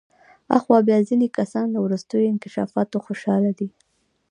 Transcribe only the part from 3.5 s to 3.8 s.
دي.